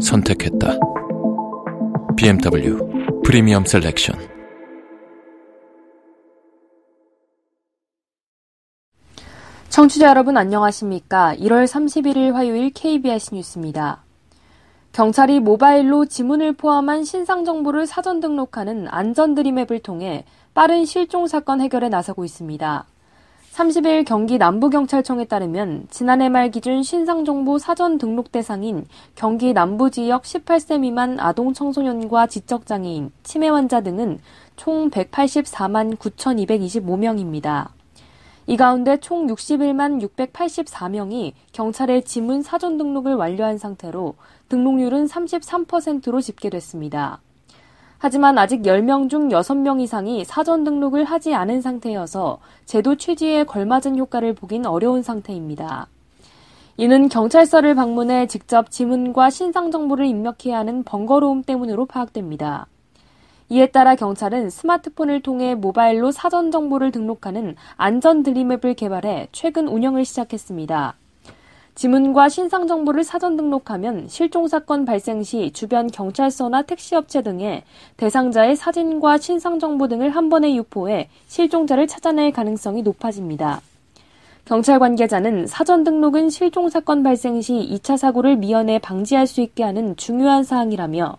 [0.00, 0.78] 선택했다.
[2.16, 2.78] BMW
[3.24, 4.18] 프리미엄 셀렉션
[9.68, 11.34] 청취자 여러분 안녕하십니까?
[11.36, 14.02] 1월 31일 화요일 KBS 뉴스입니다.
[14.92, 21.88] 경찰이 모바일로 지문을 포함한 신상 정보를 사전 등록하는 안전 드림앱을 통해 빠른 실종 사건 해결에
[21.88, 22.84] 나서고 있습니다.
[23.52, 28.86] 30일 경기 남부경찰청에 따르면 지난해 말 기준 신상정보 사전 등록 대상인
[29.16, 34.20] 경기 남부 지역 18세 미만 아동 청소년과 지적장애인, 치매 환자 등은
[34.54, 37.70] 총 184만 9,225명입니다.
[38.46, 44.14] 이 가운데 총 61만 684명이 경찰의 지문 사전 등록을 완료한 상태로
[44.48, 47.20] 등록률은 33%로 집계됐습니다.
[48.02, 54.34] 하지만 아직 10명 중 6명 이상이 사전 등록을 하지 않은 상태여서 제도 취지에 걸맞은 효과를
[54.34, 55.86] 보긴 어려운 상태입니다.
[56.78, 62.68] 이는 경찰서를 방문해 직접 지문과 신상 정보를 입력해야 하는 번거로움 때문으로 파악됩니다.
[63.50, 70.94] 이에 따라 경찰은 스마트폰을 통해 모바일로 사전 정보를 등록하는 안전 드림앱을 개발해 최근 운영을 시작했습니다.
[71.80, 77.64] 지문과 신상 정보를 사전 등록하면 실종 사건 발생 시 주변 경찰서나 택시업체 등에
[77.96, 83.62] 대상자의 사진과 신상 정보 등을 한 번에 유포해 실종자를 찾아낼 가능성이 높아집니다.
[84.44, 89.96] 경찰 관계자는 사전 등록은 실종 사건 발생 시 2차 사고를 미연에 방지할 수 있게 하는
[89.96, 91.16] 중요한 사항이라며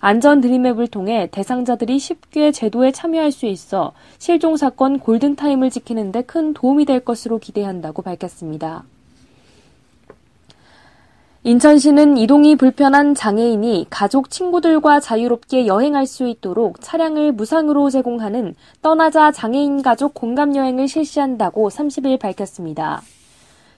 [0.00, 6.52] 안전 드림앱을 통해 대상자들이 쉽게 제도에 참여할 수 있어 실종 사건 골든타임을 지키는 데 큰
[6.52, 8.82] 도움이 될 것으로 기대한다고 밝혔습니다.
[11.42, 19.80] 인천시는 이동이 불편한 장애인이 가족, 친구들과 자유롭게 여행할 수 있도록 차량을 무상으로 제공하는 떠나자 장애인
[19.80, 23.00] 가족 공감 여행을 실시한다고 30일 밝혔습니다.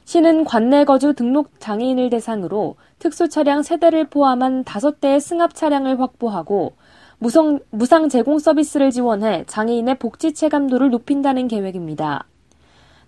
[0.05, 6.73] 시는 관내 거주 등록 장애인을 대상으로 특수 차량 세대를 포함한 5대의 승합 차량을 확보하고
[7.21, 12.25] 무상, 무상 제공 서비스를 지원해 장애인의 복지 체감도를 높인다는 계획입니다.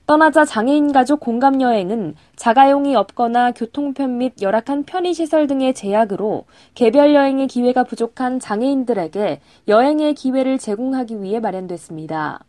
[0.07, 6.45] 떠나자 장애인 가족 공감 여행은 자가용이 없거나 교통편 및 열악한 편의시설 등의 제약으로
[6.75, 12.45] 개별 여행의 기회가 부족한 장애인들에게 여행의 기회를 제공하기 위해 마련됐습니다.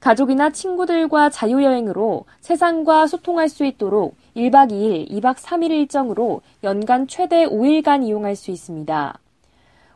[0.00, 8.04] 가족이나 친구들과 자유여행으로 세상과 소통할 수 있도록 1박 2일, 2박 3일 일정으로 연간 최대 5일간
[8.06, 9.18] 이용할 수 있습니다.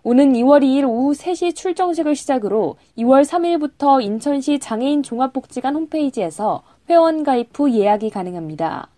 [0.02, 7.50] 오는 2월 2일 오후 3시 출정식을 시작으로 2월 3일부터 인천시 장애인 종합복지관 홈페이지에서 회원 가입
[7.52, 8.88] 후 예약이 가능합니다.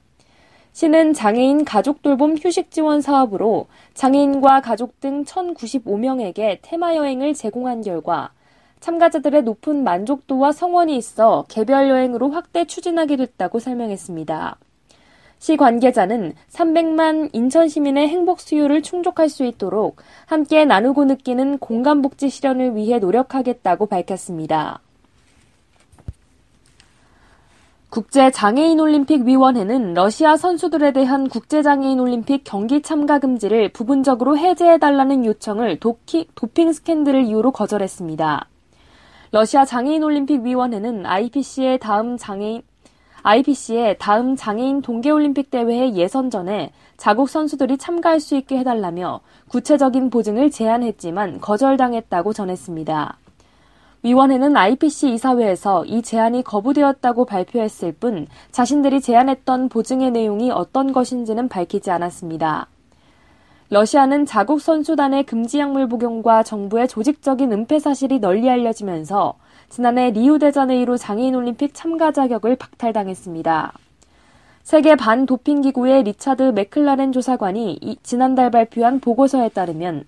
[0.72, 8.30] 시는 장애인 가족 돌봄 휴식 지원 사업으로 장애인과 가족 등 1,095명에게 테마 여행을 제공한 결과
[8.80, 14.56] 참가자들의 높은 만족도와 성원이 있어 개별 여행으로 확대 추진하게 됐다고 설명했습니다.
[15.42, 22.30] 시 관계자는 300만 인천 시민의 행복 수요를 충족할 수 있도록 함께 나누고 느끼는 공간 복지
[22.30, 24.78] 실현을 위해 노력하겠다고 밝혔습니다.
[27.90, 37.50] 국제장애인올림픽위원회는 러시아 선수들에 대한 국제장애인올림픽 경기 참가 금지를 부분적으로 해제해달라는 요청을 도키, 도핑 스캔들을 이유로
[37.50, 38.46] 거절했습니다.
[39.32, 42.62] 러시아 장애인올림픽위원회는 IPC의 다음 장애인
[43.22, 51.40] IPC의 다음 장애인 동계올림픽 대회의 예선전에 자국 선수들이 참가할 수 있게 해달라며 구체적인 보증을 제안했지만
[51.40, 53.18] 거절당했다고 전했습니다.
[54.04, 61.92] 위원회는 IPC 이사회에서 이 제안이 거부되었다고 발표했을 뿐 자신들이 제안했던 보증의 내용이 어떤 것인지는 밝히지
[61.92, 62.66] 않았습니다.
[63.72, 69.32] 러시아는 자국 선수단의 금지 약물 복용과 정부의 조직적인 은폐 사실이 널리 알려지면서
[69.70, 73.72] 지난해 리우데자네이루 장애인 올림픽 참가 자격을 박탈당했습니다.
[74.62, 80.04] 세계 반도핑기구의 리차드 맥클라렌 조사관이 지난달 발표한 보고서에 따르면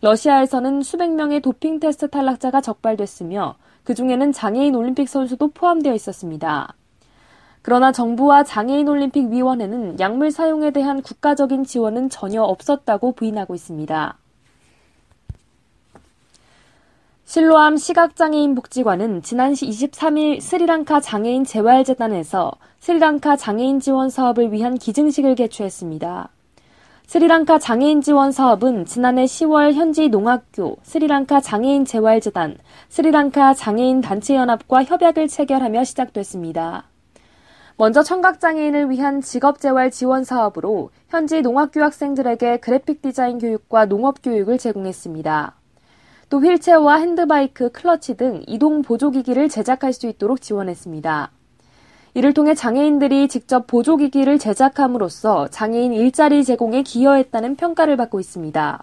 [0.00, 6.72] 러시아에서는 수백 명의 도핑 테스트 탈락자가 적발됐으며 그 중에는 장애인 올림픽 선수도 포함되어 있었습니다.
[7.62, 14.16] 그러나 정부와 장애인 올림픽 위원회는 약물 사용에 대한 국가적인 지원은 전혀 없었다고 부인하고 있습니다.
[17.24, 26.30] 실로암 시각장애인 복지관은 지난 23일 스리랑카 장애인 재활재단에서 스리랑카 장애인 지원 사업을 위한 기증식을 개최했습니다.
[27.06, 32.56] 스리랑카 장애인 지원 사업은 지난해 10월 현지 농학교, 스리랑카 장애인 재활재단,
[32.88, 36.84] 스리랑카 장애인 단체연합과 협약을 체결하며 시작됐습니다.
[37.80, 45.54] 먼저 청각장애인을 위한 직업재활 지원 사업으로 현지 농학교 학생들에게 그래픽 디자인 교육과 농업 교육을 제공했습니다.
[46.28, 51.30] 또 휠체어와 핸드바이크, 클러치 등 이동 보조기기를 제작할 수 있도록 지원했습니다.
[52.14, 58.82] 이를 통해 장애인들이 직접 보조기기를 제작함으로써 장애인 일자리 제공에 기여했다는 평가를 받고 있습니다.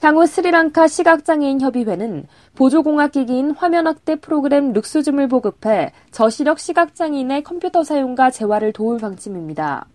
[0.00, 8.72] 향후 스리랑카 시각장애인 협의회는 보조공학기기인 화면 확대 프로그램 룩스즘을 보급해 저시력 시각장애인의 컴퓨터 사용과 재활을
[8.72, 9.86] 도울 방침입니다.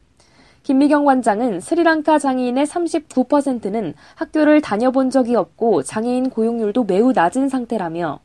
[0.63, 8.19] 김미경 관장은 스리랑카 장애인의 39%는 학교를 다녀본 적이 없고 장애인 고용률도 매우 낮은 상태라며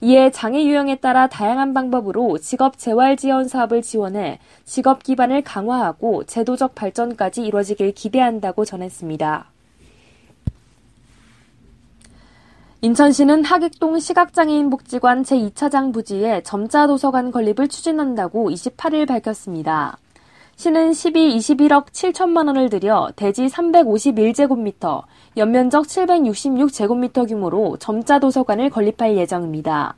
[0.00, 6.74] 이에 장애 유형에 따라 다양한 방법으로 직업 재활 지원 사업을 지원해 직업 기반을 강화하고 제도적
[6.74, 9.57] 발전까지 이뤄지길 기대한다고 전했습니다.
[12.80, 19.98] 인천시는 하객동 시각장애인 복지관 제2차장 부지에 점자 도서관 건립을 추진한다고 28일 밝혔습니다.
[20.54, 25.02] 시는 12, 21억 7천만 원을 들여 대지 351제곱미터,
[25.36, 29.96] 연면적 766제곱미터 규모로 점자 도서관을 건립할 예정입니다.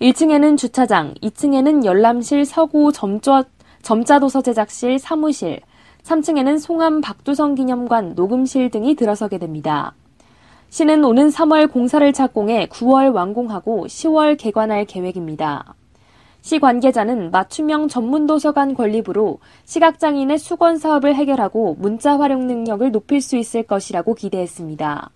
[0.00, 3.42] 1층에는 주차장, 2층에는 열람실 서구 점자,
[3.82, 5.60] 점자 도서 제작실 사무실,
[6.04, 9.94] 3층에는 송암 박두성 기념관 녹음실 등이 들어서게 됩니다.
[10.68, 15.74] 시는 오는 3월 공사를 착공해 9월 완공하고 10월 개관할 계획입니다.
[16.42, 23.36] 시 관계자는 맞춤형 전문 도서관 건립으로 시각장애인의 수건 사업을 해결하고 문자 활용 능력을 높일 수
[23.36, 25.10] 있을 것이라고 기대했습니다.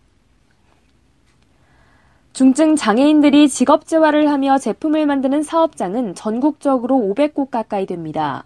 [2.33, 8.45] 중증 장애인들이 직업 재활을 하며 제품을 만드는 사업장은 전국적으로 500곳 가까이 됩니다.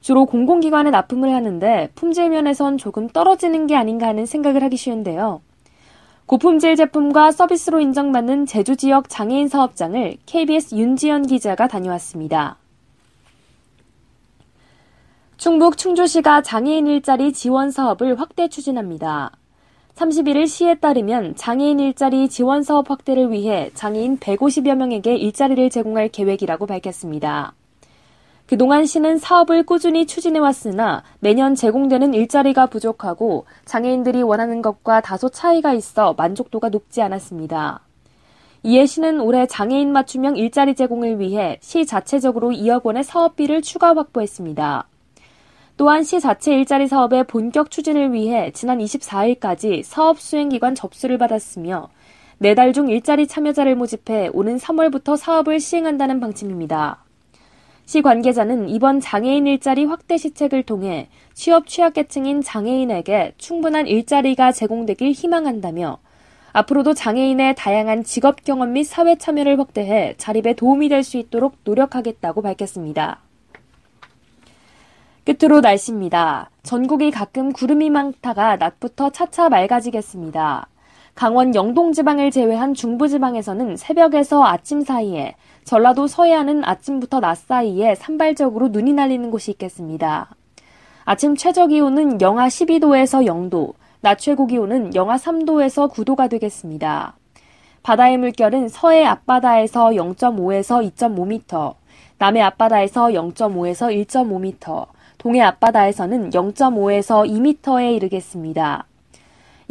[0.00, 5.40] 주로 공공기관에 납품을 하는데 품질 면에선 조금 떨어지는 게 아닌가 하는 생각을 하기 쉬운데요.
[6.32, 12.56] 고품질 제품과 서비스로 인정받는 제주 지역 장애인 사업장을 KBS 윤지연 기자가 다녀왔습니다.
[15.36, 19.32] 충북 충주시가 장애인 일자리 지원 사업을 확대 추진합니다.
[19.94, 26.64] 31일 시에 따르면 장애인 일자리 지원 사업 확대를 위해 장애인 150여 명에게 일자리를 제공할 계획이라고
[26.64, 27.52] 밝혔습니다.
[28.52, 36.12] 그동안 시는 사업을 꾸준히 추진해왔으나 매년 제공되는 일자리가 부족하고 장애인들이 원하는 것과 다소 차이가 있어
[36.18, 37.80] 만족도가 높지 않았습니다.
[38.62, 44.86] 이에 시는 올해 장애인 맞춤형 일자리 제공을 위해 시 자체적으로 2억 원의 사업비를 추가 확보했습니다.
[45.78, 51.88] 또한 시 자체 일자리 사업의 본격 추진을 위해 지난 24일까지 사업 수행기관 접수를 받았으며
[52.36, 57.01] 네달 중 일자리 참여자를 모집해 오는 3월부터 사업을 시행한다는 방침입니다.
[57.84, 65.98] 시 관계자는 이번 장애인 일자리 확대 시책을 통해 취업 취약계층인 장애인에게 충분한 일자리가 제공되길 희망한다며
[66.54, 72.42] 앞으로도 장애인의 다양한 직업 경험 및 사회 참여를 확대해 자립에 도움이 될 수 있도록 노력하겠다고
[72.42, 73.20] 밝혔습니다.
[75.24, 76.50] 끝으로 날씨입니다.
[76.62, 80.68] 전국이 가끔 구름이 많다가 낮부터 차차 맑아지겠습니다.
[81.14, 89.30] 강원 영동지방을 제외한 중부지방에서는 새벽에서 아침 사이에 전라도 서해안은 아침부터 낮 사이에 산발적으로 눈이 날리는
[89.30, 90.34] 곳이 있겠습니다.
[91.04, 97.16] 아침 최저 기온은 영하 12도에서 0도, 낮 최고 기온은 영하 3도에서 9도가 되겠습니다.
[97.82, 101.74] 바다의 물결은 서해 앞바다에서 0.5에서 2.5m,
[102.18, 104.86] 남해 앞바다에서 0.5에서 1.5m,
[105.18, 108.86] 동해 앞바다에서는 0.5에서 2m에 이르겠습니다.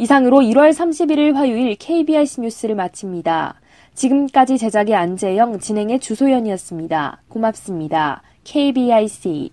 [0.02, 3.60] 이상으로 1월 31일 화요일 KBS 뉴스를 마칩니다.
[3.94, 7.22] 지금까지 제작의 안재영, 진행의 주소연이었습니다.
[7.28, 8.22] 고맙습니다.
[8.42, 9.50] KBIC